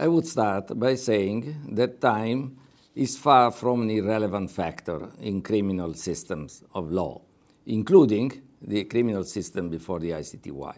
[0.00, 2.56] I would start by saying that time
[2.94, 7.20] is far from an irrelevant factor in criminal systems of law,
[7.66, 10.76] including the criminal system before the ICTY.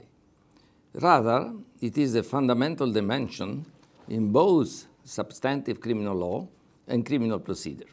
[0.94, 1.52] Rather,
[1.82, 3.66] it is a fundamental dimension
[4.08, 6.48] in both substantive criminal law
[6.88, 7.92] and criminal procedure.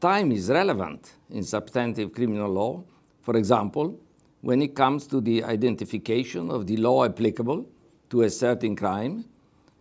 [0.00, 2.82] Time is relevant in substantive criminal law,
[3.22, 3.96] for example,
[4.40, 7.64] when it comes to the identification of the law applicable
[8.10, 9.24] to a certain crime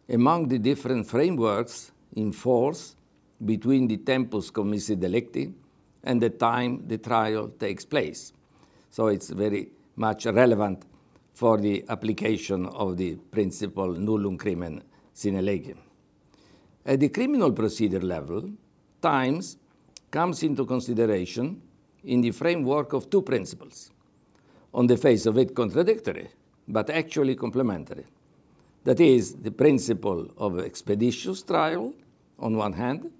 [0.09, 2.95] among the different frameworks in force
[3.43, 5.53] between the tempus commissi delicti
[6.03, 8.31] and the time the trial takes place.
[8.91, 10.85] So it's very much relevant
[11.33, 14.81] for the application of the principle nullum crimen
[15.13, 15.75] sine lege.
[16.85, 18.51] At the criminal procedure level,
[19.01, 19.57] times
[20.11, 21.61] comes into consideration
[22.03, 23.91] in the framework of two principles,
[24.73, 26.29] on the face of it contradictory,
[26.67, 28.05] but actually complementary.
[28.85, 31.93] That is, the principle of expeditious trial
[32.37, 33.11] on one hand,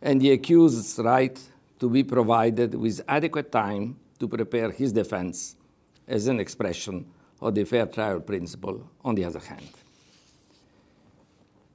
[0.00, 1.38] and the accused's right
[1.80, 5.56] to be provided with adequate time to prepare his defense
[6.06, 7.06] as an expression
[7.40, 9.68] of the fair trial principle on the other hand.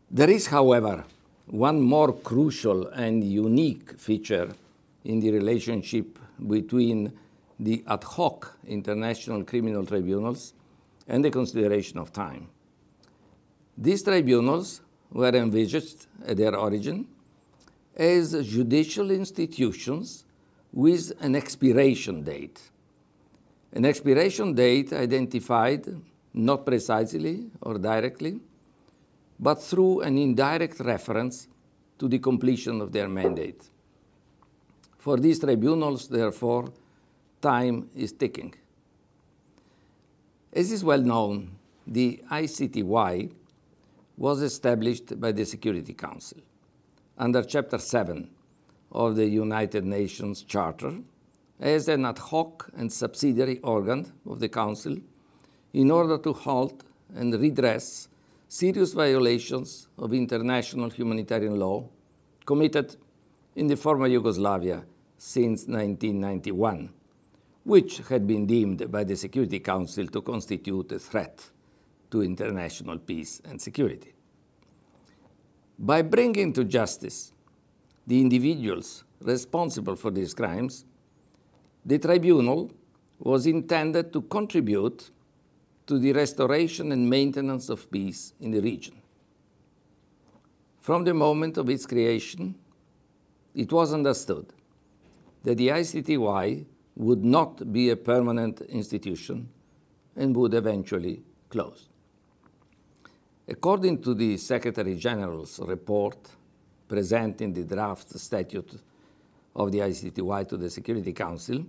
[0.10, 1.04] There is, however,
[1.48, 4.50] one more crucial and unique feature
[5.04, 6.18] in the relationship
[6.48, 7.12] between
[7.60, 10.54] the ad hoc international criminal tribunals
[11.08, 12.48] and the consideration of time.
[13.82, 17.08] These tribunals were envisaged at their origin
[17.96, 20.26] as judicial institutions
[20.74, 22.60] with an expiration date.
[23.72, 25.88] An expiration date identified
[26.34, 28.42] not precisely or directly,
[29.40, 31.48] but through an indirect reference
[32.00, 33.64] to the completion of their mandate.
[34.98, 36.74] For these tribunals, therefore,
[37.42, 38.54] time is ticking.
[40.52, 41.52] As is well known,
[41.88, 43.39] the ICTY
[44.20, 46.40] was established by the Security Council
[47.18, 48.30] under Chapter 7
[48.92, 50.94] of the United Nations Charter
[51.58, 54.98] as an ad hoc and subsidiary organ of the Council
[55.72, 56.84] in order to halt
[57.16, 58.10] and redress
[58.50, 61.88] serious violations of international humanitarian law
[62.46, 62.98] committed
[63.56, 64.84] in the former Yugoslavia
[65.18, 66.90] since 1991,
[67.64, 71.42] which had been deemed by the Security Council to constitute a threat
[72.12, 74.14] to international peace and security.
[75.82, 77.32] By bringing to justice
[78.06, 80.84] the individuals responsible for these crimes,
[81.86, 82.72] the tribunal
[83.18, 85.10] was intended to contribute
[85.88, 88.96] to the restoration and maintenance of peace in the region.
[90.82, 92.56] From the moment of its creation,
[93.56, 94.48] it was understood
[95.44, 96.66] that the ICTY
[96.96, 99.50] would not be a permanent institution
[100.16, 101.89] and would eventually close.
[103.50, 106.18] According to the Secretary General's report
[106.88, 108.80] presenting the draft statute
[109.56, 111.66] of the ICTY to the Security Council,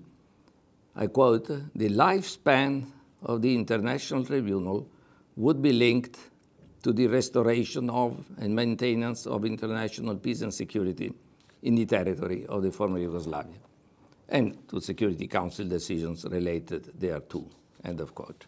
[0.95, 2.85] I quote, the lifespan
[3.23, 4.87] of the International Tribunal
[5.37, 6.19] would be linked
[6.83, 11.15] to the restoration of and maintenance of international peace and security
[11.63, 13.57] in the territory of the former Yugoslavia,
[14.29, 17.47] and to Security Council decisions related thereto.
[17.85, 18.45] End of quote.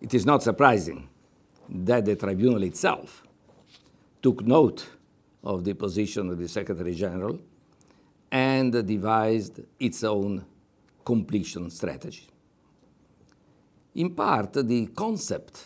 [0.00, 1.08] It is not surprising
[1.68, 3.22] that the tribunal itself
[4.22, 4.86] took note
[5.42, 7.38] of the position of the Secretary General
[8.30, 10.44] and devised its own
[11.04, 12.26] completion strategy.
[13.94, 15.64] In part, the concept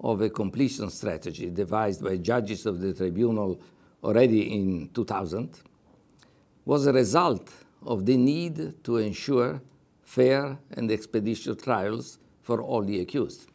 [0.00, 3.60] of a completion strategy devised by judges of the tribunal
[4.02, 5.60] already in 2000
[6.64, 7.50] was a result
[7.86, 9.60] of the need to ensure
[10.02, 13.46] fair and expeditious trials for all the accused.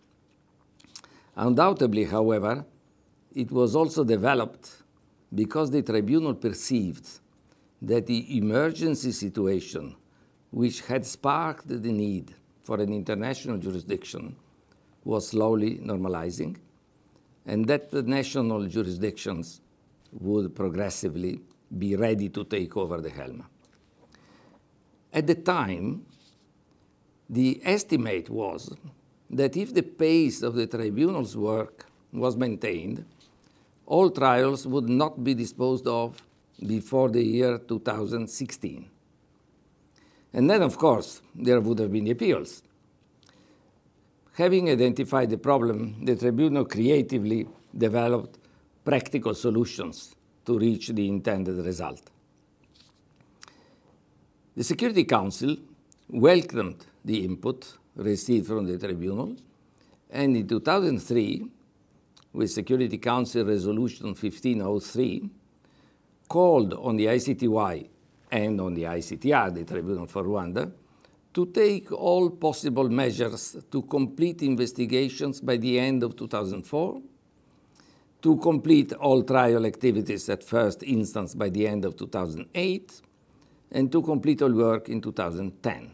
[1.39, 2.65] Undoubtedly, however,
[3.33, 4.83] it was also developed
[5.33, 7.07] because the tribunal perceived
[7.81, 9.95] that the emergency situation
[10.51, 14.35] which had sparked the need for an international jurisdiction
[15.05, 16.57] was slowly normalizing,
[17.45, 19.61] and that the national jurisdictions
[20.11, 21.39] would progressively
[21.77, 23.45] be ready to take over the helm.
[25.13, 26.05] At the time,
[27.29, 28.75] the estimate was
[29.29, 33.05] that if the pace of the tribunal's work was maintained,
[33.85, 36.21] all trials would not be disposed of
[36.65, 38.89] before the year 2016.
[40.33, 42.61] And then, of course, there would have been appeals.
[44.33, 48.37] Having identified the problem, the tribunal creatively developed
[48.85, 50.15] practical solutions
[50.45, 52.09] to reach the intended result.
[54.55, 55.57] The Security Council
[56.09, 59.35] welcomed the input received from the tribunal
[60.09, 61.45] and in 2003
[62.33, 65.29] with Security Council Resolution 1503,
[66.27, 67.89] called on the ICTY
[68.31, 70.71] and on the ICTR, the Tribunal for Rwanda,
[71.33, 77.01] to take all possible measures to complete investigations by the end of 2004,
[78.21, 83.01] to complete all trial activities at first instance by the end of 2008,
[83.71, 85.91] and to complete all work in 2010.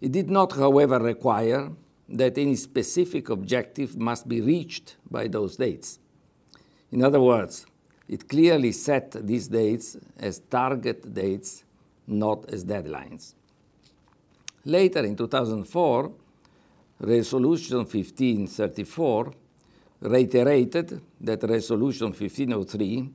[0.00, 1.70] It did not, however, require
[2.08, 5.98] that any specific objective must be reached by those dates.
[6.92, 7.66] In other words,
[8.08, 11.64] it clearly set these dates as target dates,
[12.06, 13.34] not as deadlines.
[14.64, 16.12] Later in 2004,
[17.00, 19.32] Resolution 1534
[20.00, 23.10] reiterated that Resolution 1503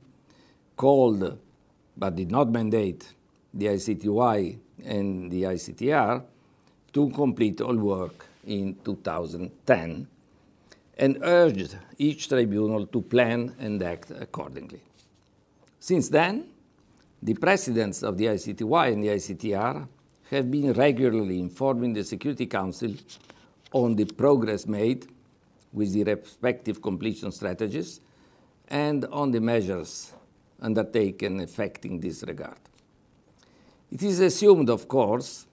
[0.76, 1.38] called
[1.96, 3.14] but did not mandate
[3.52, 6.22] the ICTY and the ICTR
[6.94, 10.06] to complete all work in 2010
[10.96, 14.80] and urged each tribunal to plan and act accordingly.
[15.80, 16.46] Since then,
[17.22, 19.88] the presidents of the ICTY and the ICTR
[20.30, 22.94] have been regularly informing the Security Council
[23.72, 25.06] on the progress made
[25.72, 28.00] with the respective completion strategies
[28.68, 30.12] and on the measures
[30.60, 32.58] undertaken affecting this regard.
[33.90, 35.46] It is assumed, of course,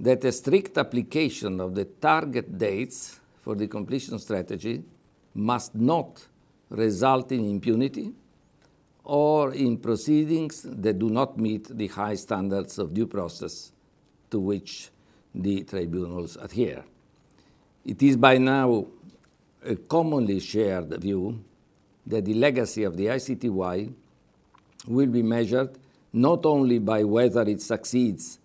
[0.00, 4.82] that a strict application of the target dates for the completion strategy
[5.34, 6.26] must not
[6.70, 8.12] result in impunity
[9.04, 13.72] or in proceedings that do not meet the high standards of due process
[14.30, 14.90] to which
[15.34, 16.84] the tribunals adhere.
[17.84, 18.86] It is by now
[19.64, 21.42] a commonly shared view
[22.06, 23.92] that the legacy of the ICTY
[24.86, 25.78] will be measured
[26.12, 28.38] not only by whether it succeeds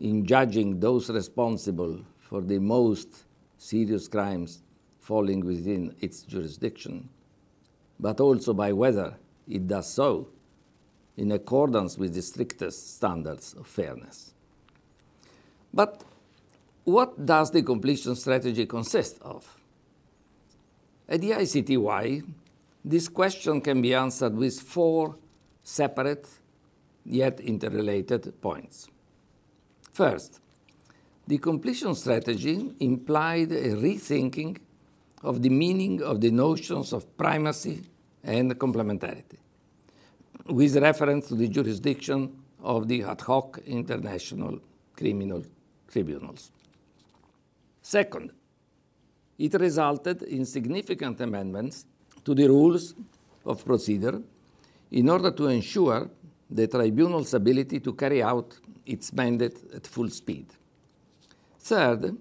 [0.00, 3.24] in judging those responsible for the most
[3.58, 4.62] serious crimes
[5.00, 7.08] falling within its jurisdiction,
[7.98, 9.14] but also by whether
[9.48, 10.28] it does so
[11.16, 14.34] in accordance with the strictest standards of fairness.
[15.72, 16.02] But
[16.84, 19.56] what does the completion strategy consist of?
[21.08, 22.24] At the ICTY,
[22.84, 25.16] this question can be answered with four
[25.62, 26.28] separate
[27.04, 28.88] yet interrelated points.
[29.96, 30.40] First,
[31.26, 34.58] the completion strategy implied a rethinking
[35.22, 37.82] of the meaning of the notions of primacy
[38.22, 39.38] and complementarity,
[40.48, 42.30] with reference to the jurisdiction
[42.62, 44.60] of the ad hoc international
[44.94, 45.42] criminal
[45.90, 46.50] tribunals.
[47.80, 48.32] Second,
[49.38, 51.86] it resulted in significant amendments
[52.22, 52.94] to the rules
[53.46, 54.20] of procedure
[54.90, 56.10] in order to ensure
[56.50, 60.46] the tribunal's ability to carry out its mandate at full speed.
[61.58, 62.16] Third,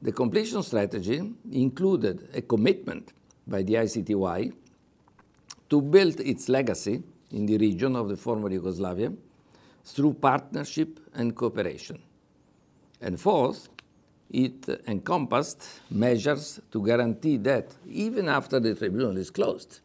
[0.00, 3.12] the completion strategy included a commitment
[3.46, 4.52] by the ICTY
[5.70, 9.12] to build its legacy in the region of the former Yugoslavia
[9.84, 12.00] through partnership and cooperation.
[13.00, 13.68] And fourth,
[14.30, 19.80] it encompassed measures to guarantee that even after the tribunal is closed,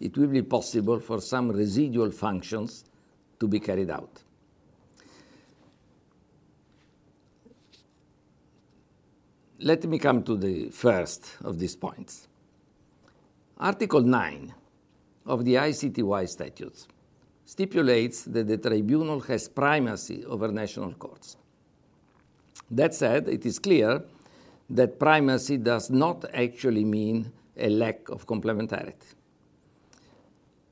[0.00, 2.84] it will be possible for some residual functions
[3.40, 4.23] to be carried out.
[9.64, 12.28] Let me come to the first of these points.
[13.56, 14.52] Article 9
[15.24, 16.86] of the ICTY statutes
[17.46, 21.38] stipulates that the tribunal has primacy over national courts.
[22.70, 24.02] That said, it is clear
[24.68, 29.14] that primacy does not actually mean a lack of complementarity.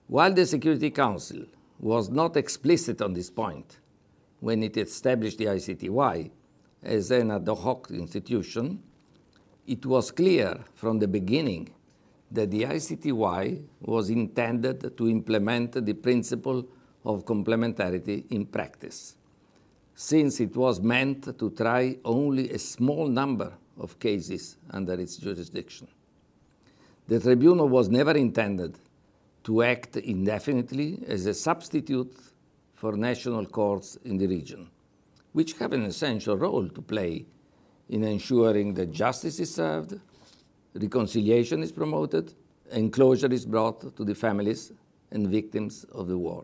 [0.07, 1.47] While the Security Council
[1.81, 3.79] was not explicit on this point
[4.41, 6.31] when it established the ICTY
[6.83, 8.83] as an ad hoc institution,
[9.67, 11.73] it was clear from the beginning
[12.31, 16.67] that the ICTY was intended to implement the principle
[17.05, 19.17] of complementarity in practice,
[19.95, 25.87] since it was meant to try only a small number of cases under its jurisdiction.
[27.09, 28.79] The tribunal was never intended
[29.45, 32.17] to act indefinitely as a substitute
[32.75, 34.71] for national courts in the region,
[35.33, 37.27] which have an essential role to play
[37.93, 40.01] in ensuring that justice is served,
[40.75, 42.33] reconciliation is promoted,
[42.71, 44.73] and closure is brought to the families
[45.11, 46.43] and victims of the war.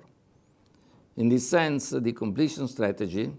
[1.17, 3.33] In this sense, the completion strategy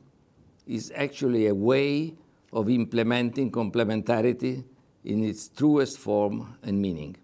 [0.65, 2.15] is actually a way
[2.51, 4.63] of implementing complementarity
[5.05, 7.15] in its truest form and meaning.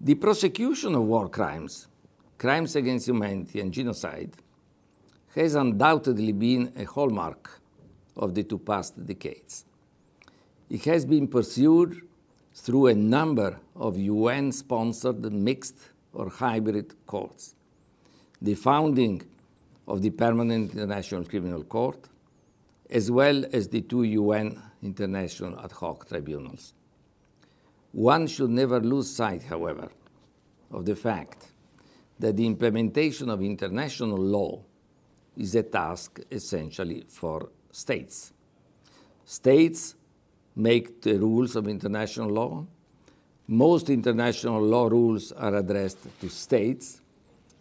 [0.00, 1.88] The prosecution of war crimes,
[2.38, 4.32] crimes against humanity, and genocide
[5.36, 7.59] has undoubtedly been a hallmark
[8.20, 9.64] of the two past decades.
[10.68, 12.02] It has been pursued
[12.54, 15.78] through a number of UN sponsored mixed
[16.12, 17.54] or hybrid courts.
[18.40, 19.22] The founding
[19.88, 22.08] of the Permanent International Criminal Court,
[22.90, 26.74] as well as the two UN international ad hoc tribunals.
[27.92, 29.90] One should never lose sight, however,
[30.70, 31.46] of the fact
[32.18, 34.60] that the implementation of international law
[35.36, 38.32] is a task essentially for states.
[39.24, 39.94] States
[40.56, 42.66] make the rules of international law.
[43.46, 47.00] Most international law rules are addressed to states.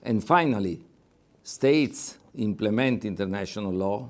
[0.04, 0.82] And finally,
[1.44, 4.10] states implement international law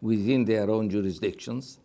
[0.00, 1.78] within their own jurisdictions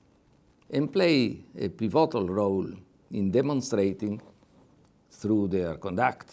[0.69, 2.67] and play a pivotal role
[3.11, 4.21] in demonstrating
[5.09, 6.31] through their conduct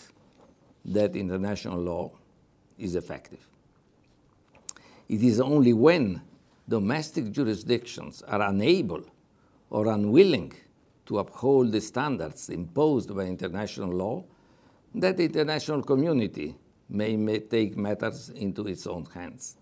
[0.84, 2.10] that international law
[2.78, 3.46] is effective.
[5.08, 6.20] It is only when
[6.68, 9.02] domestic jurisdictions are unable
[9.70, 10.52] or unwilling
[11.06, 14.22] to uphold the standards imposed by international law
[14.94, 16.54] that the international community
[16.88, 19.56] may, take matters into its own hands.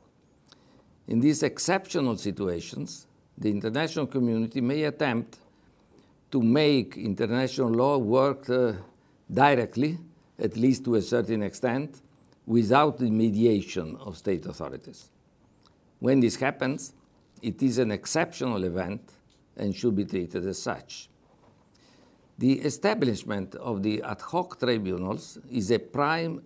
[1.08, 3.06] In these exceptional situations,
[3.38, 5.38] the international community may attempt
[6.30, 8.72] to make international law work uh,
[9.32, 9.98] directly,
[10.38, 12.00] at least to a certain extent,
[12.46, 15.10] without the mediation of state authorities.
[15.98, 16.92] When this happens,
[17.42, 19.12] it is an exceptional event
[19.56, 21.08] and should be treated as such.
[22.38, 26.42] The establishment of the ad hoc tribunals is a prime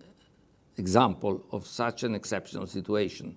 [0.77, 3.35] example of such an exceptional situation.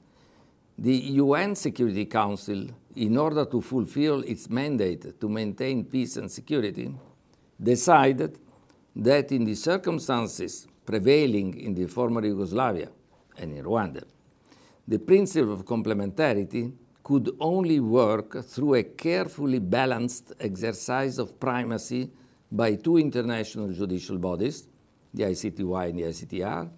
[0.78, 2.66] The UN Security Council,
[2.96, 6.94] in order to fulfill its mandate to maintain peace and security,
[7.60, 8.38] decided
[8.96, 12.90] that in the circumstances prevailing in the former Yugoslavia
[13.38, 14.04] and in Rwanda,
[14.86, 16.72] the principle of complementarity
[17.02, 22.10] could only work through a carefully balanced exercise of primacy
[22.50, 24.68] by two international judicial bodies,
[25.12, 26.70] the ICTY and the ICTR,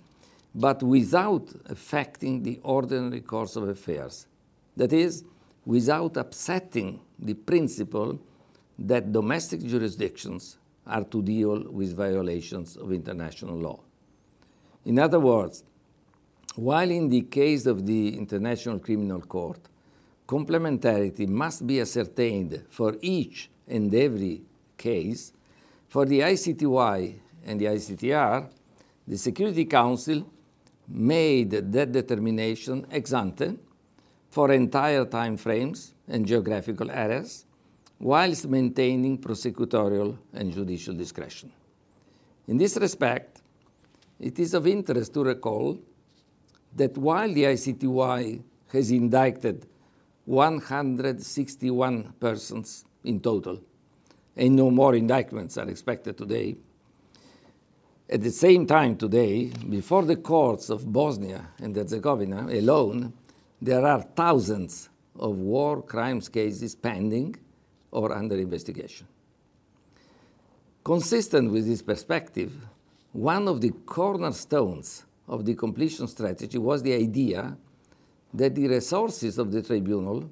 [0.55, 4.27] but without affecting the ordinary course of affairs.
[4.77, 5.25] That is,
[5.65, 8.19] without upsetting the principle
[8.79, 13.81] that domestic jurisdictions are to deal with violations of international law.
[14.85, 15.65] In other words,
[16.57, 19.61] while in the case of the International Criminal Court,
[20.27, 24.43] complementarity must be ascertained for each and every
[24.77, 25.33] case,
[25.89, 28.49] for the ICTY and the ICTR,
[29.07, 30.27] the Security Council
[30.89, 33.57] made that determination ex ante
[34.31, 37.45] for entire time frames and geographical areas,
[37.99, 41.51] whilst maintaining prosecutorial and judicial discretion.
[42.49, 43.43] In this respect,
[44.21, 45.79] it is of interest to recall
[46.77, 48.43] that while the ICTY
[48.73, 49.67] has indicted
[50.27, 53.61] 161 persons in total,
[54.37, 56.57] and no more indictments are expected today.
[58.09, 63.15] At the same time, today, before the courts of Bosnia and Herzegovina alone,
[63.61, 67.37] there are thousands of war crimes cases pending
[67.91, 69.07] or under investigation.
[70.85, 72.53] Consistent with this perspective,
[73.13, 77.57] one of the cornerstones of the completion strategy was the idea
[78.35, 80.31] that the resources of the tribunal,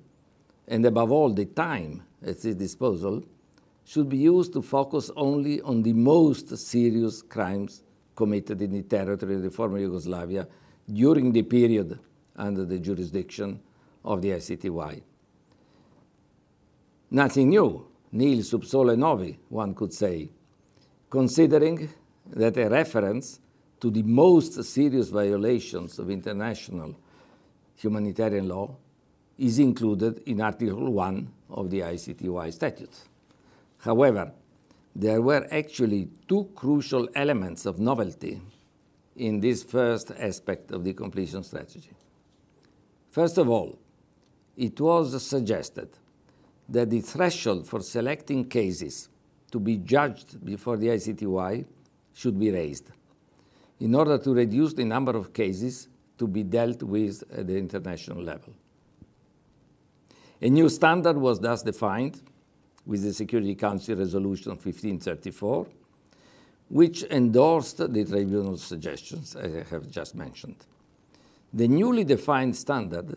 [0.69, 3.23] and above all the time at its disposal,
[3.85, 7.83] should be used to focus only on the most serious crimes
[8.17, 10.47] committed in the territory of the former Yugoslavia
[10.91, 11.99] during the period
[12.37, 13.61] under the jurisdiction
[14.05, 15.03] of the ICTY.
[17.11, 20.31] Nothing new, nil sub sole novi, one could say,
[21.11, 21.89] considering
[22.31, 23.41] that a reference
[23.85, 26.99] to the most serious violations of international
[27.77, 28.75] humanitarian law
[29.37, 33.05] is included in Article 1 of the ICTY statutes.
[33.77, 34.33] However,
[34.97, 38.41] there were actually two crucial elements of novelty
[39.17, 41.91] in this first aspect of the completion strategy.
[43.11, 43.79] First of all,
[44.57, 45.91] it was suggested
[46.71, 49.11] that the threshold for selecting cases
[49.51, 51.67] to be judged before the ICTY
[52.15, 52.91] should be raised
[53.81, 55.89] in order to reduce the number of cases
[56.19, 58.53] to be dealt with at the international level.
[60.41, 62.21] A new standard was thus defined
[62.87, 65.67] with the Security Council Resolution 1534,
[66.69, 70.57] which endorsed the tribunal's suggestions, as I have just mentioned.
[71.53, 73.17] The newly defined standard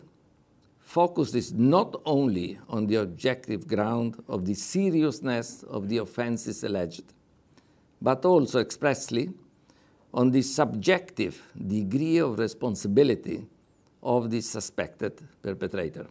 [0.80, 7.12] focuses not only on the objective ground of the seriousness of the offenses alleged,
[8.00, 9.30] but also expressly
[10.18, 13.46] on the subjective degree of responsibility
[14.02, 16.08] of the suspected perpetrator.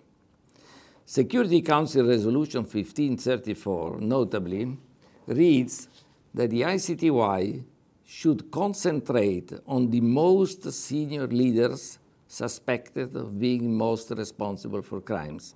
[1.06, 4.78] Security Council Resolution 1534 notably
[5.26, 5.90] reads
[6.34, 7.62] that the ICTY
[8.06, 12.00] should concentrate on the most senior leaders
[12.30, 15.54] suspected of being most responsible for crimes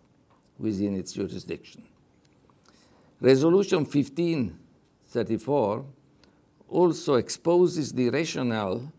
[0.59, 1.83] within its jurisdiction.
[3.21, 5.85] Resolution 1534
[6.71, 8.91] also exposes the rationale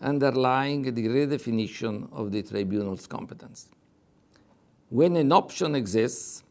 [0.00, 3.68] underlying the redefinition of the tribunal's competence.
[4.90, 6.42] When an option exists,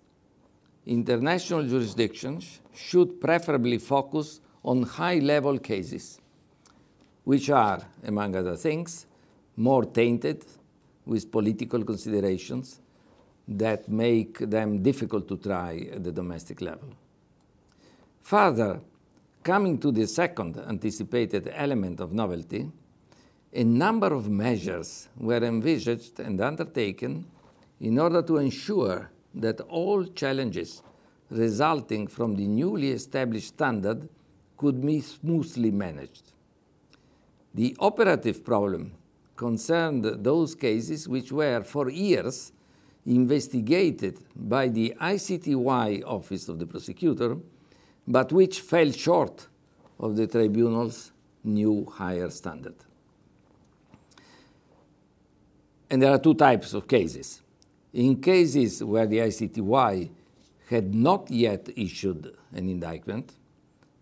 [0.85, 6.19] international jurisdictions should preferably focus on high level cases
[7.23, 9.05] which are, among other things,
[9.55, 10.43] more tainted
[11.05, 12.79] with political considerations
[13.47, 16.89] that make them difficult to try at the domestic level.
[18.21, 18.79] Further,
[19.43, 22.69] coming to the second anticipated element of novelty,
[23.53, 27.25] a number of measures were envisaged and undertaken
[27.79, 30.81] in order to ensure that all challenges
[31.29, 34.07] resulting from the newly established standard
[34.57, 36.33] could be smoothly managed.
[37.53, 38.93] The operative problem
[39.35, 42.51] concerned those cases which were for years
[43.05, 47.37] investigated by the ICTY Office of the Prosecutor,
[48.11, 49.47] but which fell short
[49.99, 51.11] of the tribunal's
[51.45, 52.75] new higher standard.
[55.89, 57.41] And there are two types of cases.
[57.93, 60.09] In cases where the ICTY
[60.69, 63.33] had not yet issued an indictment,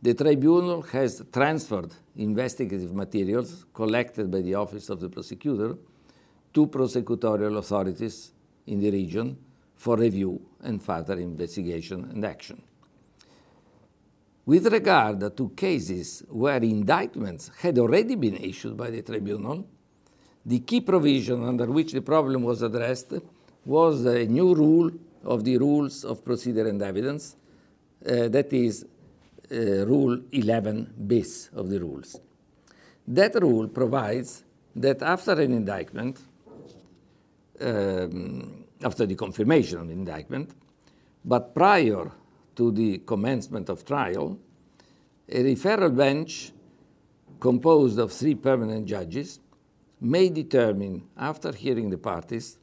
[0.01, 5.75] the tribunal has transferred investigative materials collected by the Office of the Prosecutor
[6.53, 8.31] to prosecutorial authorities
[8.65, 9.37] in the region
[9.75, 12.61] for review and further investigation and action.
[14.50, 19.63] With regard to cases where indictments had already been issued by the tribunal,
[20.44, 23.13] the key provision under which the problem was addressed
[23.63, 24.89] was a new rule
[25.24, 27.36] of the rules of procedure and evidence,
[28.08, 28.88] uh, that is,
[29.51, 32.20] uh, Rule 11 bis of the rules.
[33.08, 34.46] That rule provides
[34.77, 36.18] that after an indictment,
[37.62, 40.55] um, after the confirmation of the indictment,
[41.24, 42.12] but prior
[42.55, 44.38] to the commencement of trial,
[45.27, 46.51] a referral bench
[47.40, 49.40] composed of three permanent judges
[50.01, 52.57] may determine, after hearing the parties,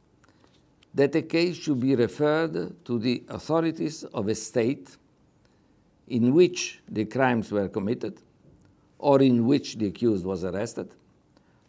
[0.94, 4.96] that a case should be referred to the authorities of a state
[6.08, 8.20] in which the crimes were committed,
[8.98, 10.88] or in which the accused was arrested,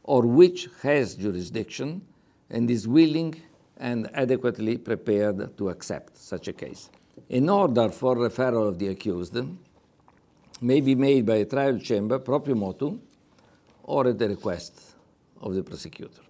[0.03, 2.01] or which has jurisdiction
[2.49, 3.35] and is willing
[3.77, 6.89] and adequately prepared to accept such a case.
[7.29, 9.37] An order for referral of the accused
[10.61, 12.99] may be made by a trial chamber proprio motu
[13.83, 14.95] or at the request
[15.41, 16.21] of the prosecutor.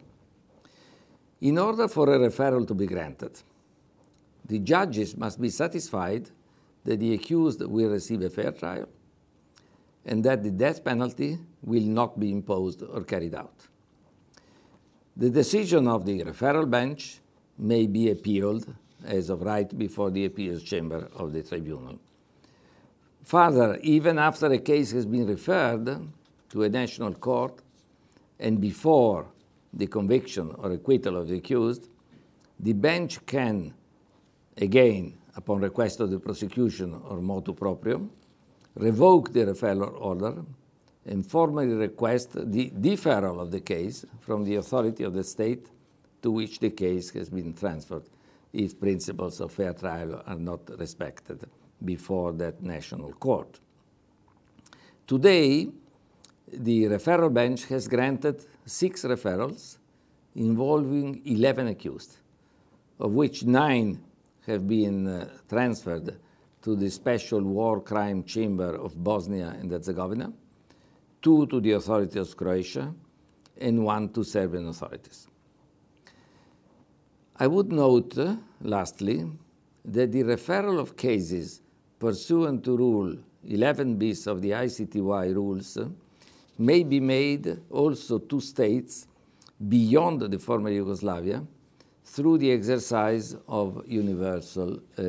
[1.41, 3.39] In order for a referral to be granted,
[4.45, 6.29] the judges must be satisfied
[6.83, 8.87] that the accused will receive a fair trial
[10.05, 13.67] and that the death penalty will not be imposed or carried out.
[15.15, 17.19] The decision of the referral bench
[17.57, 18.73] may be appealed
[19.05, 21.99] as of right before the appeals chamber of the tribunal.
[23.23, 26.07] Further, even after a case has been referred
[26.49, 27.61] to a national court
[28.39, 29.27] and before
[29.73, 31.89] the conviction or acquittal of the accused,
[32.59, 33.73] the bench can,
[34.57, 38.09] again, upon request of the prosecution or motu proprio,
[38.75, 40.35] revoke the referral order
[41.05, 45.67] and formally request the deferral of the case from the authority of the state
[46.21, 48.03] to which the case has been transferred
[48.53, 51.43] if principles of fair trial are not respected
[51.83, 53.59] before that national court.
[55.05, 55.69] Today,
[56.51, 59.77] the referral bench has granted six referrals
[60.35, 62.17] involving 11 accused,
[62.99, 64.03] of which nine
[64.45, 66.17] have been uh, transferred
[66.61, 70.31] to the Special War Crime Chamber of Bosnia and Herzegovina,
[71.21, 72.93] two to the authorities of Croatia,
[73.59, 75.27] and one to Serbian authorities.
[77.39, 79.29] I would note, uh, lastly,
[79.85, 81.61] that the referral of cases
[81.99, 83.15] pursuant to Rule
[83.47, 85.87] 11 bis of the ICTY rules uh,
[86.57, 89.05] may be made also to states
[89.69, 91.43] beyond the former Yugoslavia
[92.03, 95.03] through the exercise of universal uh,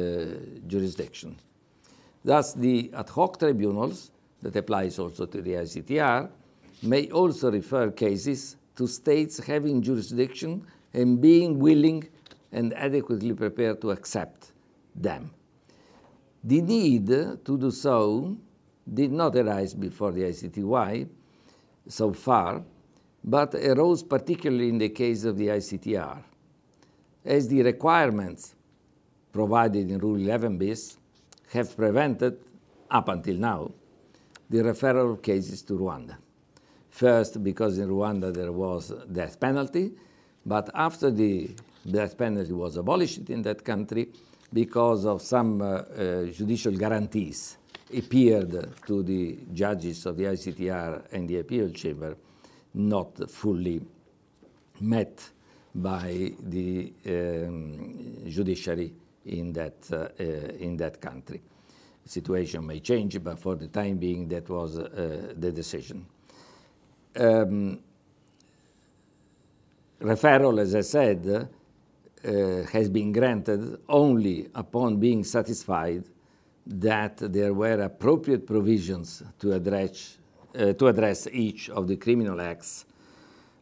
[0.66, 1.34] jurisdiction.
[2.22, 4.10] Thus, the ad hoc tribunals,
[4.42, 6.28] that applies also to the ICTR,
[6.82, 12.06] may also refer cases to states having jurisdiction and being willing
[12.52, 14.52] and adequately prepared to accept
[14.94, 15.30] them.
[16.42, 18.36] The need to do so
[18.92, 21.08] did not arise before the ICTY
[21.88, 22.62] so far,
[23.22, 26.22] but arose particularly in the case of the ICTR
[27.28, 28.54] as the requirements
[29.32, 30.96] provided in Rule 11 bis
[31.52, 32.38] have prevented,
[32.90, 33.70] up until now,
[34.48, 36.16] the referral of cases to Rwanda.
[36.88, 39.92] First, because in Rwanda there was death penalty,
[40.46, 41.50] but after the
[41.90, 44.08] death penalty was abolished in that country,
[44.52, 47.58] because of some uh, uh, judicial guarantees
[47.96, 52.16] appeared to the judges of the ICTR and the appeal chamber
[52.74, 53.80] not fully
[54.80, 55.30] met
[55.74, 58.92] by the um, judiciary
[59.26, 60.22] in that, uh, uh,
[60.58, 61.40] in that country.
[62.04, 66.06] The situation may change, but for the time being, that was uh, the decision.
[67.16, 67.80] Um,
[70.00, 71.48] referral, as I said,
[72.24, 76.04] uh, has been granted only upon being satisfied
[76.66, 80.18] that there were appropriate provisions to address,
[80.54, 82.84] uh, to address each of the criminal acts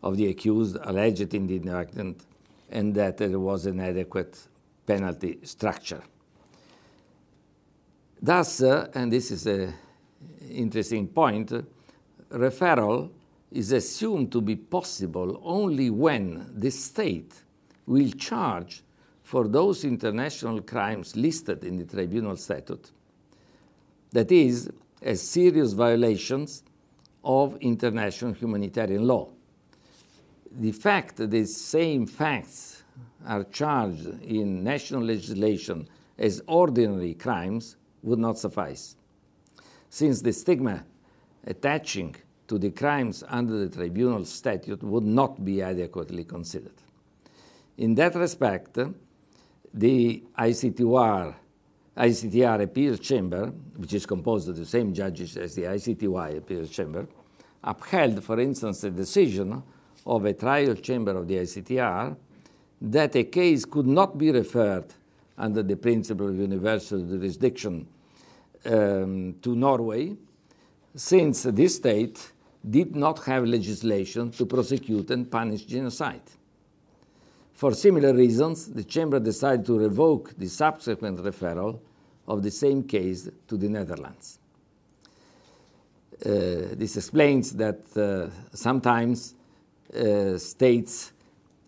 [0.02, 2.24] of the accused alleged in the indictment
[2.70, 4.38] and that there was an adequate
[4.86, 6.02] penalty structure.
[8.20, 9.74] Thus, uh, and this is an
[10.50, 11.52] interesting point,
[12.30, 13.10] referral
[13.52, 17.34] is assumed to be possible only when the state
[17.86, 18.82] will charge
[19.22, 22.92] for those international crimes listed in the tribunal statute.
[24.12, 24.70] That is,
[25.02, 26.62] as serious violations
[27.24, 29.28] of international humanitarian law.
[30.58, 32.84] The fact that these same facts
[33.26, 38.96] are charged in national legislation as ordinary crimes would not suffice,
[39.90, 40.84] since the stigma
[41.44, 42.14] attaching
[42.48, 46.80] to the crimes under the tribunal statute would not be adequately considered.
[47.78, 48.78] In that respect,
[49.74, 51.34] the ICTR,
[51.96, 57.06] ICTR appeals chamber, which is composed of the same judges as the ICTY appeals chamber,
[57.62, 59.62] upheld, for instance, the decision
[60.06, 62.16] of a trial chamber of the ICTR
[62.80, 64.86] that a case could not be referred
[65.36, 67.86] under the principle of universal jurisdiction
[68.64, 70.16] um, to Norway,
[70.94, 72.32] since this state
[72.68, 76.22] did not have legislation to prosecute and punish genocide.
[77.56, 81.78] For similar reasons, the Chamber decided to revoke the subsequent referral
[82.28, 84.38] of the same case to the Netherlands.
[86.22, 89.34] Uh, this explains that uh, sometimes
[89.94, 91.12] uh, states,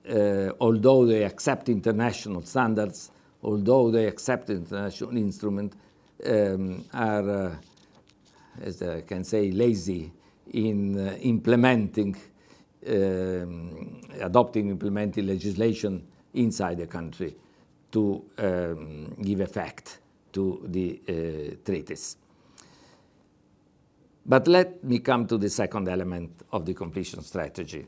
[0.07, 3.11] uh, although they accept international standards,
[3.43, 5.73] although they accept international instrument,
[6.27, 7.55] um, are, uh,
[8.61, 10.13] as I can say, lazy
[10.53, 12.15] in uh, implementing
[12.87, 17.35] um, adopting, implementing legislation inside the country
[17.91, 19.99] to um, give effect
[20.33, 22.17] to the uh, treaties.
[24.27, 27.87] But let me come to the second element of the completion strategy,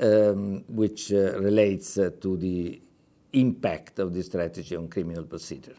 [0.00, 2.80] um, which uh, relates uh, to the
[3.32, 5.74] impact of the strategy on criminal procedure.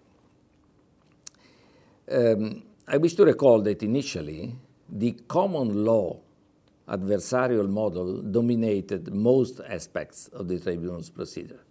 [2.11, 4.55] Um, I wish to recall that initially
[4.89, 6.19] the common law
[6.87, 11.61] adversarial model dominated most aspects of the tribunal's procedure.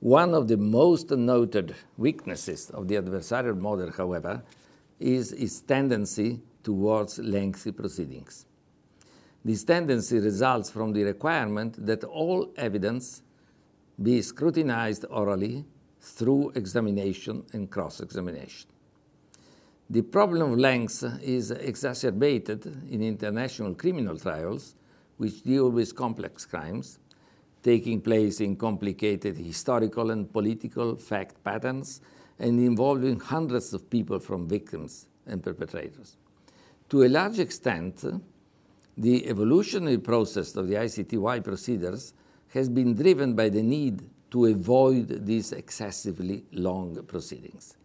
[0.00, 4.42] One of the most noted weaknesses of the adversarial model, however,
[4.98, 8.46] is its tendency towards lengthy proceedings.
[9.44, 13.22] This tendency results from the requirement that all evidence
[14.00, 15.64] be scrutinized orally
[16.00, 18.71] through examination and cross examination.
[19.92, 24.74] The problem of length is exacerbated in international criminal trials,
[25.18, 26.98] which deal with complex crimes,
[27.62, 32.00] taking place in complicated historical and political fact patterns
[32.38, 36.16] and involving hundreds of people from victims and perpetrators.
[36.88, 38.02] To a large extent,
[38.96, 42.14] the evolutionary process of the ICTY procedures
[42.48, 47.76] has been driven by the need to avoid these excessively long proceedings.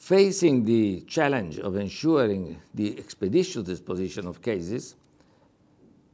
[0.00, 4.96] Facing the challenge of ensuring the expeditious disposition of cases,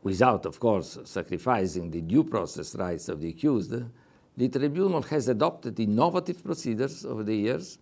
[0.03, 3.73] without, of course, sacrificing the due process rights of the accused,
[4.37, 7.79] the tribunal has adopted innovative procedures over the years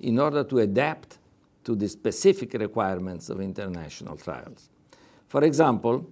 [0.00, 1.18] in order to adapt
[1.64, 4.70] to the specific requirements of international trials.
[5.28, 6.10] For example,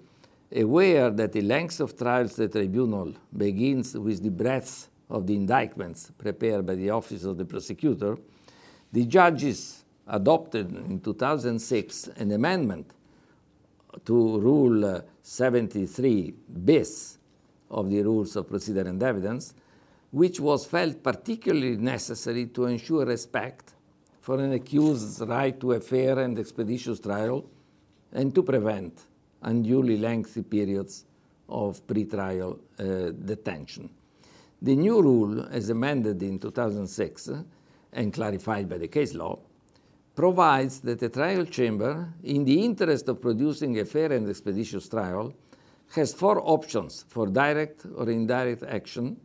[0.54, 6.12] aware that the length of trials the tribunal begins with the breadth of the indictments
[6.18, 8.18] prepared by the office of the prosecutor,
[8.92, 12.90] the judges adopted in 2006 an amendment
[14.04, 17.18] to Rule 73 bis
[17.70, 19.54] of the Rules of Procedure and Evidence,
[20.10, 23.74] which was felt particularly necessary to ensure respect
[24.20, 27.48] for an accused's right to a fair and expeditious trial
[28.12, 29.06] and to prevent
[29.42, 31.04] unduly lengthy periods
[31.48, 33.88] of pretrial uh, detention.
[34.62, 37.30] The new rule, as amended in 2006,
[37.92, 39.38] and clarified by the case law,
[40.14, 45.32] provides that the trial chamber, in the interest of producing a fair and expeditious trial,
[45.94, 49.16] has four options for direct or indirect action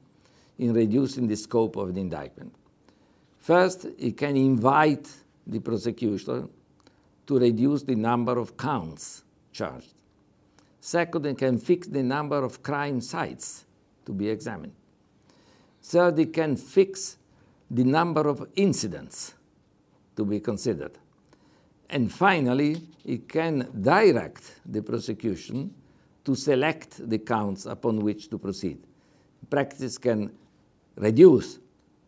[0.57, 2.53] in reducing the scope of the indictment.
[3.37, 5.07] First, it can invite
[5.45, 6.47] the prosecutor
[7.27, 9.93] to reduce the number of counts charged.
[10.79, 13.65] Second, it can fix the number of crime sites
[14.05, 14.73] to be examined.
[15.81, 17.17] Third, it can fix
[17.69, 19.33] the number of incidents
[20.15, 20.97] to be considered.
[21.89, 25.73] And finally, it can direct the prosecution
[26.23, 28.79] to select the counts upon which to proceed.
[29.49, 30.31] Practice can
[30.95, 31.59] reduce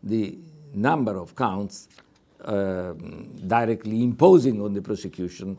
[0.02, 0.38] the
[0.74, 1.88] number of counts
[2.44, 2.94] uh,
[3.46, 5.58] directly imposing on the prosecution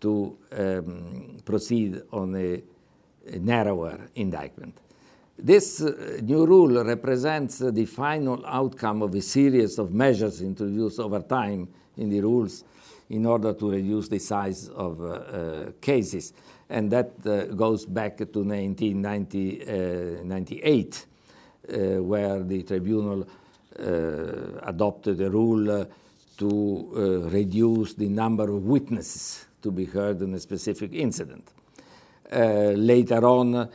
[0.00, 2.62] to um, proceed on a,
[3.32, 4.76] a, narrower indictment.
[5.38, 10.98] This uh, new rule represents uh, the final outcome of a series of measures introduced
[10.98, 11.68] over time
[11.98, 12.64] in the rules
[13.10, 16.32] in order to reduce the size of uh, uh, cases.
[16.70, 21.06] And that uh, goes back to 1998,
[21.68, 23.28] where the tribunal
[24.62, 25.86] adopted a rule
[26.38, 31.52] to reduce the number of witnesses to be heard in a specific incident.
[32.32, 33.68] later on,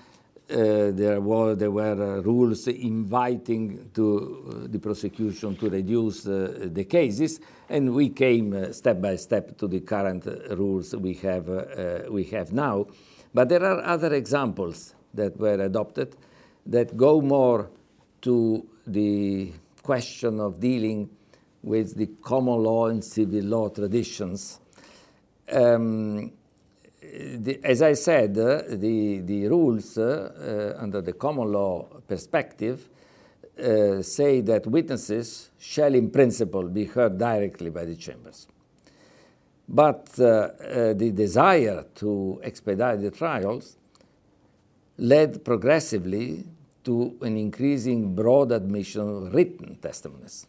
[0.52, 6.86] uh, there were there were uh, rules inviting to uh, the prosecution to reduce the
[6.90, 11.48] cases, and we came step by step to the current rules we have
[12.10, 12.86] we have now.
[13.34, 16.16] But there are other examples that were adopted
[16.66, 17.70] that go more
[18.22, 19.52] to the
[19.84, 21.10] question of dealing
[21.64, 24.60] with the common law and civil law traditions.
[25.52, 26.32] Um,
[27.12, 32.88] the, as I said, uh, the, the rules uh, under the common law perspective
[33.62, 38.48] uh, say that witnesses shall, in principle, be heard directly by the chambers.
[39.68, 43.78] But uh, uh, the desire to expedite the trials
[44.98, 46.46] led progressively
[46.84, 50.48] to an increasing broad admission of written testimonies.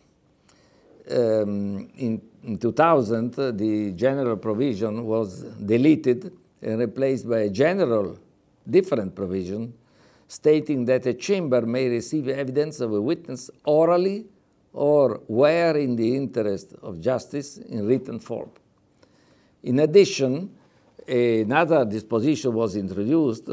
[1.11, 8.19] Um, in, in 2000, the general provision was deleted and replaced by a general
[8.69, 9.75] different provision
[10.29, 14.25] stating that a chamber may receive evidence of a witness orally
[14.73, 18.51] or where in the interest of justice in written form.
[19.63, 20.51] In addition,
[21.07, 23.49] another disposition was introduced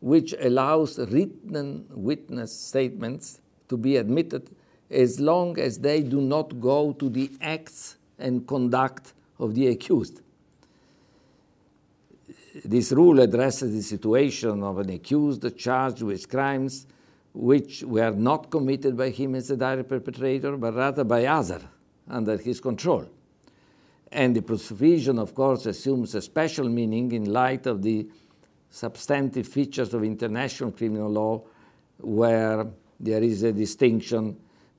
[0.00, 4.50] which allows written witness statements to be admitted
[4.90, 10.22] as long as they do not go to the acts and conduct of the accused
[12.64, 16.86] this rule addresses the situation of an accused charged with crimes
[17.32, 21.62] which were not committed by him as a direct perpetrator, but rather by others
[22.08, 23.06] under his control.
[24.10, 28.08] And the provision, of course, assumes a special meaning in light of the
[28.70, 31.42] substantive features of international criminal law,
[31.98, 32.66] where
[32.98, 34.36] there is a distinction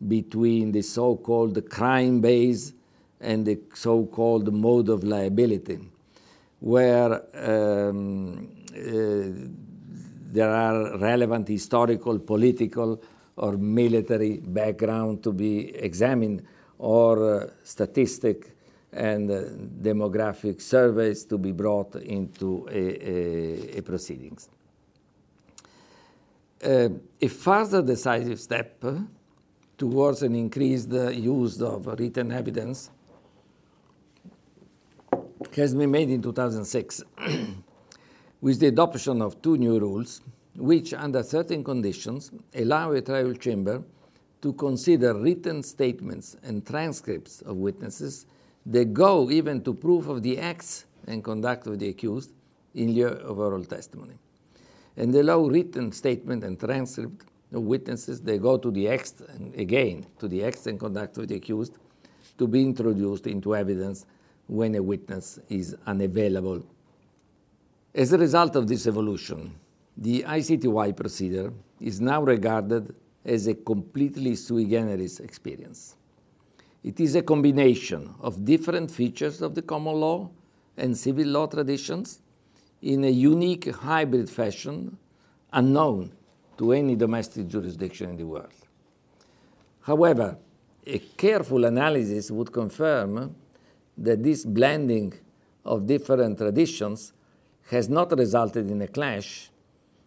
[0.08, 2.74] between the so called crime base
[3.22, 5.80] and the so called mode of liability
[6.60, 9.50] where um, uh,
[10.32, 13.02] there are relevant historical, political,
[13.38, 16.44] or military background to be examined,
[16.78, 18.56] or uh, statistic
[18.92, 19.44] and uh,
[19.82, 24.50] demographic surveys to be brought into a, a, a proceedings.
[26.64, 26.90] Uh,
[27.22, 28.84] a further decisive step
[29.78, 32.90] towards an increased use of written evidence
[35.56, 37.04] has been made in 2006
[38.42, 40.22] with the adoption of two new rules,
[40.56, 43.84] which, under certain conditions, allow a trial chamber
[44.42, 48.26] to consider written statements and transcripts of witnesses
[48.66, 52.32] that go even to proof of the acts and conduct of the accused
[52.76, 54.18] in lieu of oral testimony.
[54.96, 60.06] And allow written statement and transcript of witnesses that go to the acts and again
[60.20, 61.74] to the acts and conduct of the accused
[62.38, 64.06] to be introduced into evidence
[64.50, 66.66] when a witness is unavailable.
[67.94, 69.54] As a result of this evolution,
[69.96, 75.96] the ICTY procedure is now regarded as a completely sui generis experience.
[76.84, 80.30] It is a combination of different features of the common law
[80.78, 82.20] and civil law traditions
[82.82, 84.98] in a unique hybrid fashion
[85.54, 86.12] unknown
[86.58, 88.54] to any domestic jurisdiction in the world.
[89.82, 90.38] However,
[90.88, 93.36] a careful analysis would confirm
[94.00, 95.14] that this blending
[95.66, 97.14] of different traditions
[97.70, 99.52] has not resulted in a clash,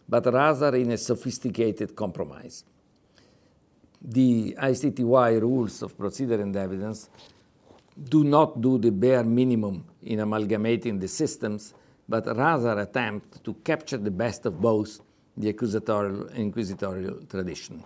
[0.08, 2.64] but rather in a sophisticated compromise.
[4.00, 7.08] The ICTY rules of procedure and evidence
[8.08, 11.74] do not do the bare minimum in amalgamating the systems,
[12.08, 14.98] but rather attempt to capture the best of both
[15.36, 17.82] the accusatorial and inquisitorial tradition.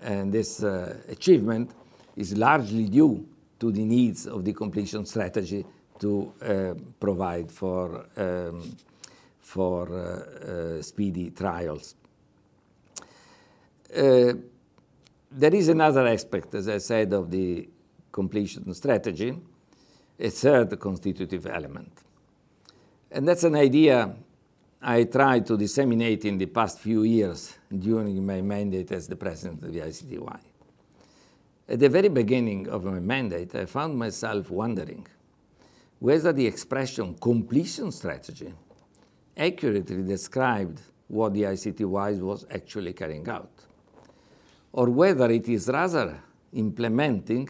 [0.00, 1.72] And this uh, achievement
[2.16, 3.26] is largely due
[3.58, 5.64] to the needs of the completion strategy
[5.98, 8.76] to uh, provide for, um,
[9.40, 11.94] for uh, uh speedy trials.
[13.96, 14.34] Uh,
[15.30, 17.68] there is another aspect, as I said, of the
[18.12, 19.36] completion strategy,
[20.18, 21.92] a third constitutive element.
[23.10, 24.14] And that's an idea
[24.82, 29.62] I tried to disseminate in the past few years during my mandate as the president
[29.62, 30.40] of the ICTY.
[31.68, 35.04] At the very beginning of my mandate, I found myself wondering
[35.98, 38.52] whether the expression completion strategy
[39.36, 43.50] accurately described what the ICTY was actually carrying out,
[44.72, 47.48] or whether it is rather implementing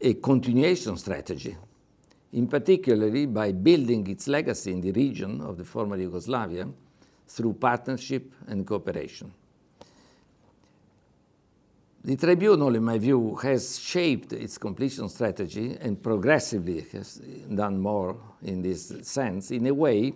[0.00, 1.56] a continuation strategy,
[2.34, 6.68] in particularly by building its legacy in the region of the former Yugoslavia
[7.26, 9.32] through partnership and cooperation.
[12.04, 17.22] The tribunal, in my view, has shaped its completion strategy and progressively has
[17.54, 20.12] done more in this sense in a way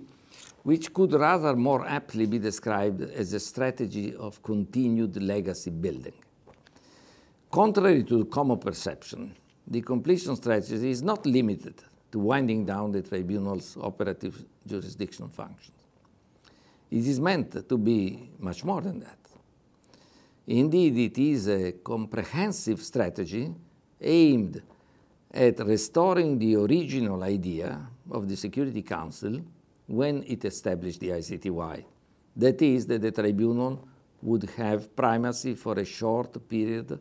[0.65, 6.13] which could rather more aptly be described as a strategy of continued legacy building.
[7.53, 9.33] Contrary to common perception,
[9.69, 15.71] the completion strategy is not limited to winding down the tribunal's operative jurisdiction functions.
[16.91, 19.26] It is meant to be much more than that.
[20.47, 23.53] Indeed, it is a comprehensive strategy
[24.01, 24.63] aimed
[25.33, 27.81] at restoring the original idea
[28.11, 29.41] of the Security Council
[29.87, 31.85] when it established the ICTY.
[32.37, 33.89] That is, that the tribunal
[34.23, 36.99] would have primacy for a short period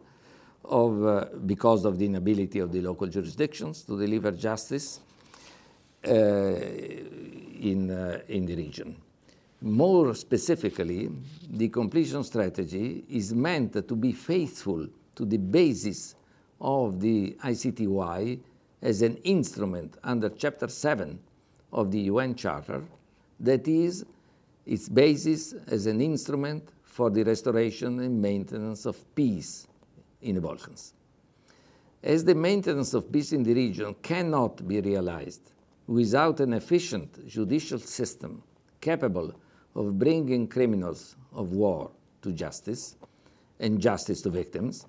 [0.63, 4.99] of, uh, because of the inability of the local jurisdictions to deliver justice
[6.07, 8.95] uh, in, uh, in the region.
[9.65, 11.09] More specifically,
[11.49, 16.13] the completion strategy is meant to be faithful to the basis
[16.61, 18.41] of the ICTY
[18.83, 21.17] as an instrument under Chapter 7
[21.73, 22.83] of the UN Charter,
[23.39, 24.05] that is,
[24.67, 29.65] its basis as an instrument for the restoration and maintenance of peace
[30.21, 30.93] in the Balkans.
[32.03, 35.53] As the maintenance of peace in the region cannot be realized
[35.87, 38.43] without an efficient judicial system
[38.79, 39.33] capable
[39.75, 42.95] of bringing criminals of war to justice
[43.59, 44.85] and justice to victims,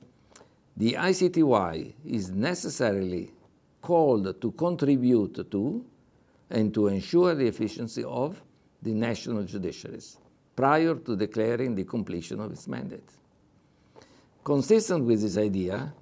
[0.77, 3.33] the ICTY is necessarily
[3.83, 5.85] called to contribute to
[6.51, 8.41] and to ensure the efficiency of
[8.83, 10.17] the national judiciaries
[10.55, 13.09] prior to declaring the completion of its mandate.
[14.45, 15.93] Consistent with this idea,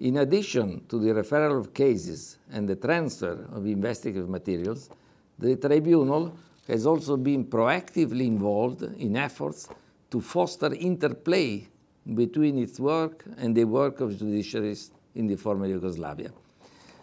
[0.00, 4.90] in addition to the referral of cases and the transfer of investigative materials,
[5.38, 6.36] the tribunal
[6.68, 9.68] has also been proactively involved in efforts
[10.10, 11.66] to foster interplay
[12.14, 16.30] between its work and the work of judiciaries in the former Yugoslavia.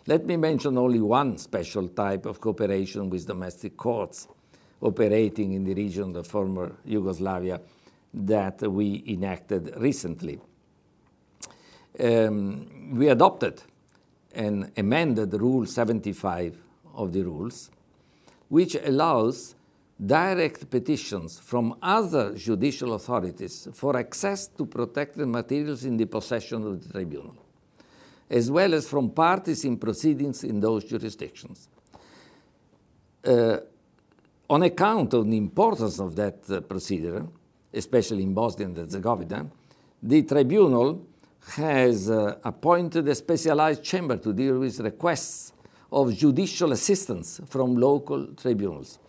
[0.08, 4.28] Let me mention only one special type of cooperation with domestic courts
[4.82, 7.60] operating in the region of the former Yugoslavia
[8.14, 10.40] that we enacted recently.
[12.00, 13.62] Um, we adopted
[14.34, 16.58] and amended Rule 75
[16.96, 17.70] of the rules
[18.50, 19.56] which allows
[20.04, 26.82] direct petitions from other judicial authorities for access to protected materials in the possession of
[26.82, 27.36] the tribunal,
[28.30, 31.68] as well as from parties in proceedings in those jurisdictions.
[33.26, 33.58] Uh,
[34.50, 37.26] on account of the importance of that uh, procedure,
[37.74, 39.46] especially in Bosnia and Herzegovina,
[40.02, 41.06] the tribunal
[41.56, 45.54] has uh, appointed a specialized chamber to deal with requests
[45.92, 49.00] of judicial assistance from local tribunals.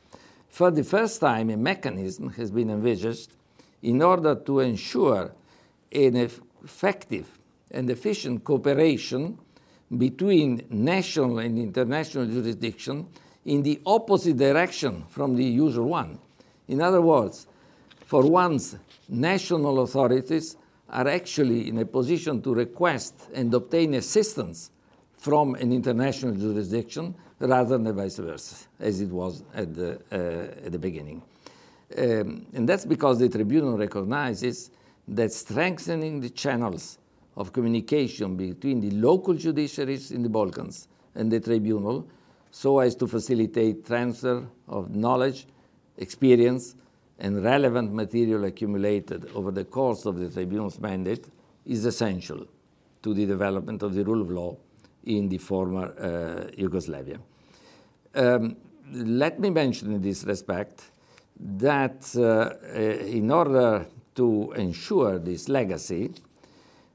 [0.48, 3.32] For the first time, a mechanism has been envisaged
[3.82, 5.32] in order to ensure
[5.92, 7.38] an effective
[7.70, 9.38] and efficient cooperation
[9.96, 13.06] between national and international jurisdiction
[13.44, 16.18] in the opposite direction from the usual one.
[16.68, 17.46] In other words,
[18.04, 18.76] for once,
[19.08, 20.56] national authorities
[20.88, 24.70] are actually in a position to request and obtain assistance
[25.20, 30.72] from an international jurisdiction rather than vice versa, as it was at the, uh, at
[30.72, 31.22] the beginning.
[31.96, 34.70] Um, and that's because the tribunal recognizes
[35.08, 36.98] that strengthening the channels
[37.36, 42.08] of communication between the local judiciaries in the Balkans and the tribunal
[42.50, 45.46] so as to facilitate transfer of knowledge,
[45.98, 46.76] experience,
[47.18, 51.26] and relevant material accumulated over the course of the tribunal's mandate
[51.66, 52.46] is essential
[53.02, 54.56] to the development of the rule of law
[55.04, 57.18] in the former uh, Yugoslavia.
[58.14, 58.56] Um,
[58.92, 60.82] let me mention in this respect
[61.38, 62.74] that uh,
[63.06, 66.10] in order to ensure this legacy,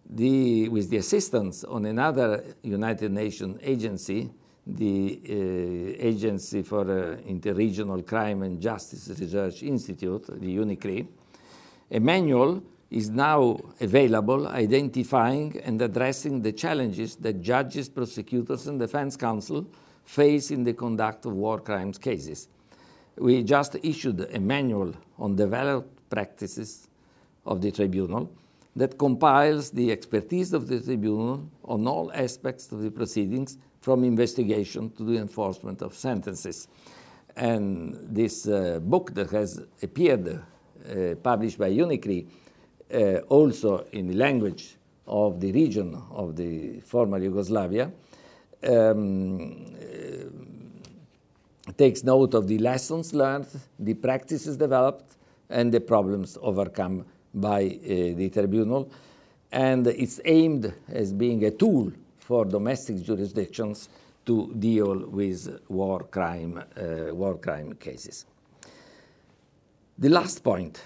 [0.07, 4.29] the, with the assistance on another United Nations agency,
[4.67, 11.07] the uh, Agency for uh, Interregional Crime and Justice Research Institute, the UNICRI,
[11.91, 19.17] a manual is now available identifying and addressing the challenges that judges, prosecutors, and defense
[19.17, 19.65] counsel
[20.05, 22.47] face in the conduct of war crimes cases.
[23.17, 26.87] We just issued a manual on developed practices
[27.45, 28.31] of the tribunal
[28.75, 34.89] that compiles the expertise of the tribunal on all aspects of the proceedings from investigation
[34.91, 36.67] to the enforcement of sentences.
[37.35, 42.29] And this uh, book that has appeared, uh, published by UNICRI, uh,
[43.29, 44.77] also in the language
[45.07, 47.91] of the region of the former Yugoslavia,
[48.67, 49.75] um,
[51.67, 53.47] uh, takes note of the lessons learned,
[53.79, 55.15] the practices developed,
[55.49, 58.89] and the problems overcome by uh, the tribunal.
[59.51, 63.89] And it's aimed as being a tool for domestic jurisdictions
[64.25, 68.25] to deal with war crime, uh, war crime cases.
[69.97, 70.81] The last point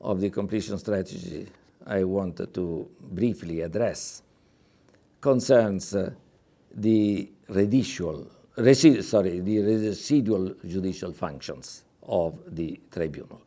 [0.00, 1.46] of the completion strategy
[1.86, 4.22] I wanted to briefly address
[5.20, 6.10] concerns uh,
[6.74, 8.26] the residual,
[8.58, 13.40] resi sorry, the residual judicial functions of the tribunal.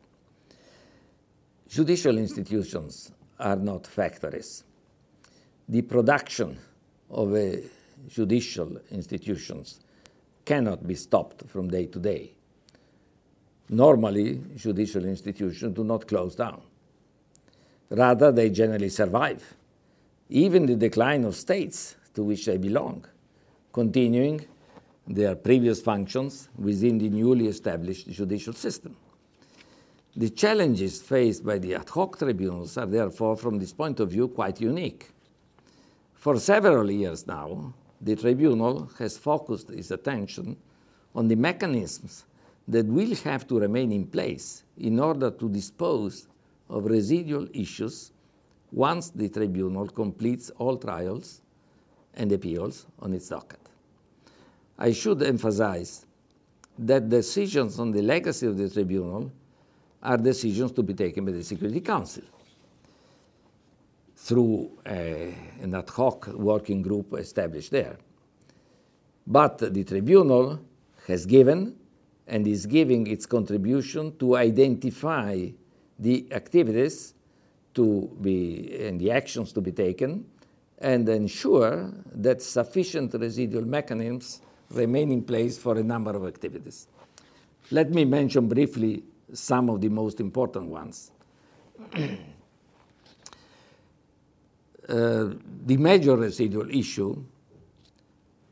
[1.68, 4.64] Judicial institutions are not factories.
[5.68, 6.58] The production
[7.10, 7.62] of a
[8.08, 9.80] judicial institutions
[10.44, 12.32] cannot be stopped from day to day.
[13.72, 16.60] Normally, judicial institutions do not close down.
[17.88, 19.54] Rather, they generally survive.
[20.28, 23.04] Even the decline of states to which they belong,
[23.72, 24.44] continuing
[25.06, 28.96] their previous functions within the newly established judicial system.
[30.16, 34.26] The challenges faced by the ad hoc tribunals are therefore, from this point of view,
[34.26, 35.10] quite unique.
[36.14, 40.56] For several years now, the tribunal has focused its attention
[41.14, 42.24] on the mechanisms
[42.68, 46.28] that will have to remain in place in order to dispose
[46.68, 48.12] of residual issues
[48.72, 51.42] once the tribunal completes all trials
[52.14, 53.60] and appeals on its docket.
[54.78, 56.06] I should emphasize
[56.78, 59.30] that decisions on the legacy of the tribunal
[60.02, 62.22] are decisions to be taken by the Security Council
[64.16, 67.96] through a, an ad hoc working group established there.
[69.26, 70.60] But the tribunal
[71.06, 71.76] has given
[72.30, 75.48] and is giving its contribution to identify
[75.98, 77.12] the activities
[77.74, 80.24] to be and the actions to be taken
[80.78, 86.86] and ensure that sufficient residual mechanisms remain in place for a number of activities.
[87.72, 89.02] Let me mention briefly
[89.32, 91.10] some of the most important ones.
[91.94, 92.10] uh,
[94.88, 97.22] the major residual issue,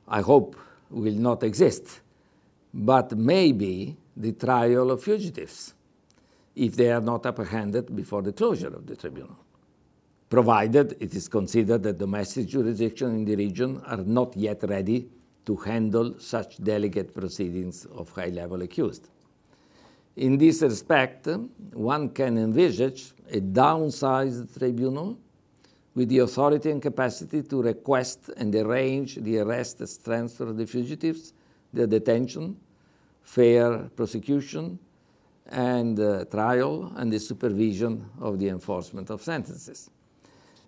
[0.09, 0.57] I hope,
[0.91, 2.01] will not exist,
[2.73, 5.75] but maybe the trial of fugitives
[6.55, 9.37] if they are not apprehended before the closure of the tribunal,
[10.29, 15.09] provided it is considered that domestic jurisdictions in the region are not yet ready
[15.47, 19.09] to handle such delicate proceedings of high level accused.
[20.17, 21.29] In this respect,
[21.73, 25.17] one can envisage a downsized tribunal
[25.95, 30.67] with the authority and capacity to request and arrange the arrest and transfer of the
[30.67, 31.33] fugitives,
[31.73, 32.57] their detention,
[33.23, 34.79] fair prosecution,
[35.51, 39.91] and uh, trial, and the supervision of the enforcement of sentences.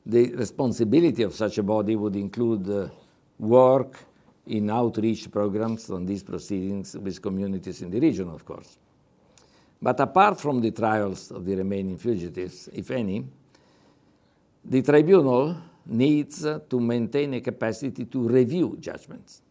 [0.05, 2.89] The responsibility of such a body would include uh,
[3.39, 3.99] work
[4.47, 8.79] in outreach programs on these proceedings with communities in the region, of course.
[9.81, 13.25] But apart from the trials of the remaining fugitives, if any,
[14.65, 19.43] the tribunal needs to maintain a capacity to review judgments.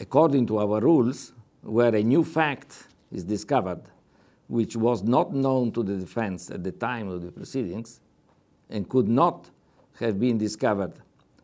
[0.00, 1.32] According to our rules,
[1.62, 3.82] where a new fact is discovered
[4.48, 8.00] which was not known to the defense at the time of the proceedings
[8.68, 9.50] and could not
[10.00, 10.94] have been discovered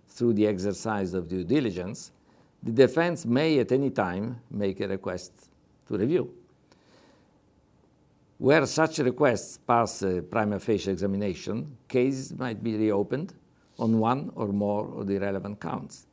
[0.08, 2.10] through the exercise of due diligence,
[2.62, 5.50] the defense may at any time make a request
[5.86, 6.32] to review.
[8.38, 13.34] Where such requests pass a prima facie examination, cases might be reopened
[13.78, 16.05] on one or more of the relevant counts.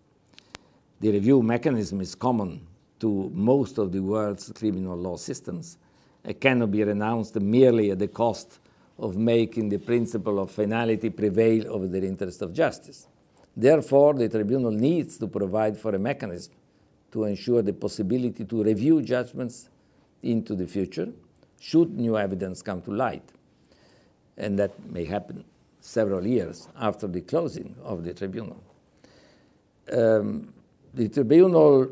[1.03, 2.65] The review mechanism is common
[3.01, 5.77] to most of the world's criminal law systems.
[6.23, 8.59] It cannot be renounced merely at the cost
[8.97, 13.07] of making the principle of finality prevail over the interest of justice.
[13.53, 16.53] Therefore, the tribunal needs to provide for a mechanism
[17.11, 19.67] to ensure the possibility to review judgments
[20.21, 21.09] into the future
[21.59, 23.29] should new evidence come to light.
[24.37, 25.43] And that may happen
[25.81, 28.63] several years after the closing of the tribunal.
[29.91, 30.53] Um,
[30.93, 31.89] the tribunal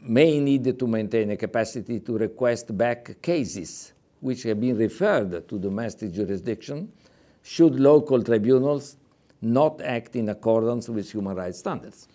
[0.00, 5.58] may need to maintain a capacity to request back cases which have been referred to
[5.58, 6.90] domestic jurisdiction
[7.42, 8.96] should local tribunals
[9.42, 12.08] not act in accordance with human rights standards.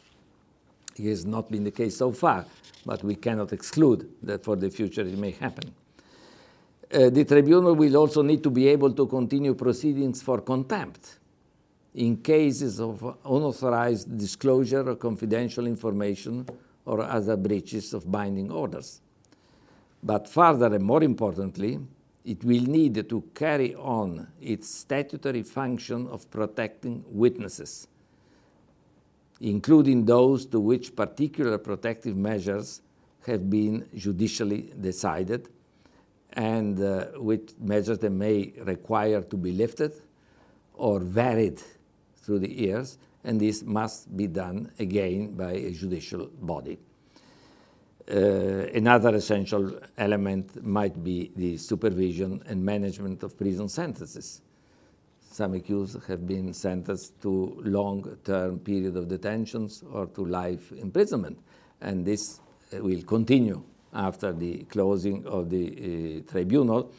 [0.95, 2.45] It has not been the case so far,
[2.85, 5.71] but we cannot exclude that for the future it may happen.
[6.91, 11.19] Uh, the tribunal will also need to be able to continue proceedings for contempt
[11.95, 16.45] in cases of unauthorized disclosure of confidential information
[16.85, 19.01] or other breaches of binding orders.
[20.03, 21.79] But further and more importantly,
[22.25, 27.87] it will need to carry on its statutory function of protecting witnesses,
[29.41, 32.81] including those to which particular protective measures
[33.25, 35.49] have been judicially decided
[36.33, 39.91] and uh, which measures they may require to be lifted
[40.73, 41.61] or varied
[42.29, 46.77] through the years, and this must be done again by a judicial body.
[48.07, 54.43] Uh, another essential element might be the supervision and management of prison sentences.
[55.31, 61.39] Some accused have been sentenced to long-term period of detentions or to life imprisonment,
[61.81, 66.91] and this uh, will continue after the closing of the uh, tribunal.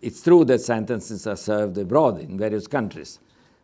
[0.00, 3.18] It's true that sentences are served abroad in various countries,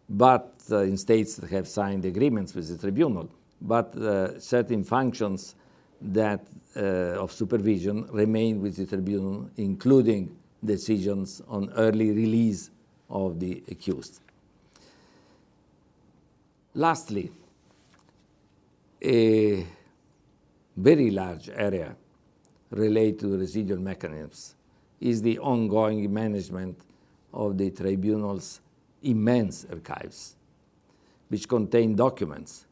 [0.08, 3.28] but uh, in states that have signed agreements with the tribunal,
[3.60, 5.54] but uh, certain functions
[6.00, 6.46] that
[6.76, 12.70] uh, of supervision remain with the tribunal, including decisions on early release
[13.08, 14.20] of the accused.
[16.74, 17.30] Lastly,
[19.02, 19.66] a
[20.76, 21.96] very large area
[22.70, 24.54] related to residual mechanisms
[25.00, 26.78] is the ongoing management
[27.32, 28.60] of the tribunal's
[29.06, 30.36] immense archives,
[31.28, 32.66] which contain documents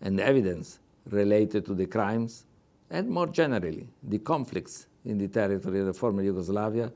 [0.00, 0.78] and evidence
[1.10, 2.44] related to the crimes
[2.90, 6.92] and more generally, the conflicts in the territory of the former Yugoslavia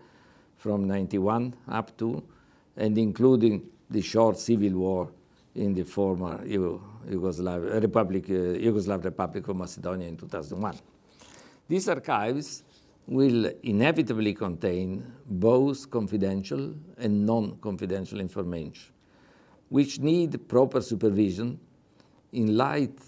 [0.59, 2.23] from 91 up to
[2.77, 5.09] and including the short civil war
[5.55, 10.79] in the former Yugoslav Republic, uh, Yugoslav Republic of Macedonia in 2001.
[11.67, 12.63] These archives
[13.07, 18.93] will inevitably contain both confidential and non-confidential information,
[19.69, 21.59] which need proper supervision
[22.33, 22.99] in light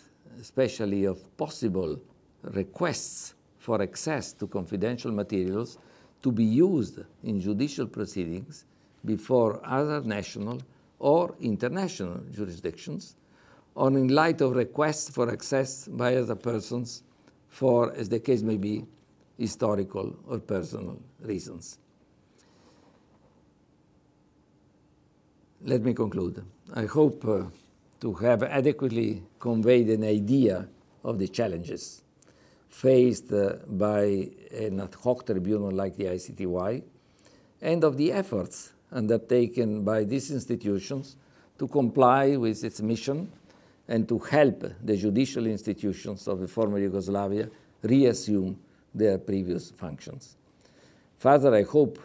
[0.41, 2.01] especially of possible
[2.43, 5.79] requests for access to confidential materials
[6.23, 8.65] to be used in judicial proceedings
[9.05, 10.61] before other national
[10.99, 13.17] or international jurisdictions,
[13.75, 17.05] or in light of requests for access by other persons
[17.49, 18.85] for, as the case may be,
[19.39, 21.79] historical or personal reasons.
[25.63, 26.45] Let me conclude.
[26.75, 27.45] I hope uh,
[28.01, 30.69] to have adequately conveyed an idea
[31.05, 32.03] of the challenges
[32.69, 36.83] faced uh, by an ad hoc tribunal like the ICTY
[37.63, 41.17] and of the efforts undertaken by these institutions
[41.59, 43.31] to comply with its mission
[43.89, 47.49] and to help the judicial institutions of the former Yugoslavia
[47.83, 48.57] reassume
[48.95, 50.37] their previous functions.
[51.19, 51.99] Further, I hope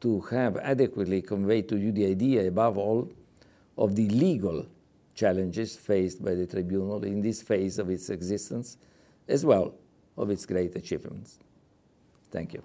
[0.00, 3.08] to have adequately conveyed to you the idea, above all,
[3.78, 4.66] of the legal
[5.14, 8.76] challenges faced by the tribunal in this phase of its existence,
[9.28, 9.74] as well
[10.16, 11.38] of its great achievements.
[12.30, 12.62] Thank you.